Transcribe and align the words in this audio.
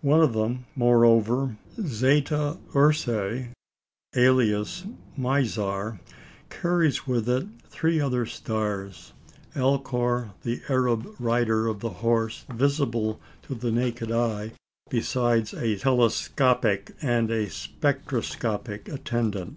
One 0.00 0.22
of 0.22 0.32
them, 0.32 0.64
moreover, 0.74 1.58
Zeta 1.78 2.56
Ursæ, 2.72 3.48
alias 4.16 4.86
Mizar, 5.14 6.00
carries 6.48 7.06
with 7.06 7.28
it 7.28 7.48
three 7.68 8.00
other 8.00 8.24
stars 8.24 9.12
Alcor, 9.54 10.30
the 10.40 10.62
Arab 10.70 11.06
"Rider" 11.18 11.66
of 11.66 11.80
the 11.80 11.90
horse, 12.00 12.46
visible 12.50 13.20
to 13.42 13.54
the 13.54 13.70
naked 13.70 14.10
eye, 14.10 14.52
besides 14.88 15.52
a 15.52 15.76
telescopic 15.76 16.92
and 17.02 17.30
a 17.30 17.50
spectroscopic 17.50 18.88
attendant. 18.88 19.56